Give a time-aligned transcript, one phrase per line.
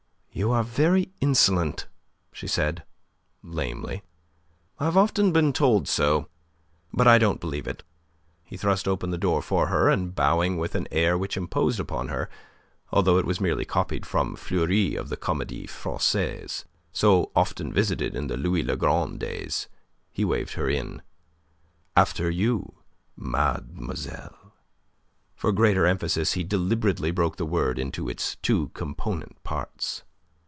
[0.33, 1.87] "You are very insolent,"
[2.31, 2.85] she said,
[3.43, 4.01] lamely.
[4.79, 6.29] "I've often been told so.
[6.93, 7.83] But I don't believe it."
[8.45, 12.07] He thrust open the door for her, and bowing with an air which imposed upon
[12.07, 12.29] her,
[12.93, 16.63] although it was merely copied from Fleury of the Comedie Francaise,
[16.93, 19.67] so often visited in the Louis le Grand days,
[20.13, 21.01] he waved her in.
[21.95, 22.75] "After you,
[23.17, 24.53] ma demoiselle."
[25.35, 30.03] For greater emphasis he deliberately broke the word into its two component parts.